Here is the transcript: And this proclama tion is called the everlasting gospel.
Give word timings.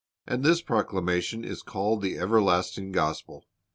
And 0.25 0.43
this 0.43 0.63
proclama 0.63 1.21
tion 1.21 1.43
is 1.43 1.61
called 1.61 2.01
the 2.01 2.17
everlasting 2.17 2.91
gospel. 2.91 3.45